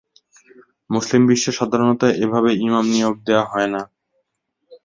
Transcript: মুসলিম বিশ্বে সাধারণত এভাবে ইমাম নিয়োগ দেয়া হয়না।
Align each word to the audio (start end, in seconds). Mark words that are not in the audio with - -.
মুসলিম 0.89 1.21
বিশ্বে 1.29 1.51
সাধারণত 1.59 2.01
এভাবে 2.23 2.49
ইমাম 2.65 2.85
নিয়োগ 2.93 3.15
দেয়া 3.27 3.43
হয়না। 3.51 3.81